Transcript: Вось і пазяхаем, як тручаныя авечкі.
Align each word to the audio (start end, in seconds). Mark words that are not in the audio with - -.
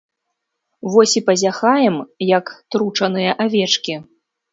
Вось 0.93 1.11
і 1.19 1.21
пазяхаем, 1.27 1.95
як 2.29 2.45
тручаныя 2.77 3.31
авечкі. 3.47 3.95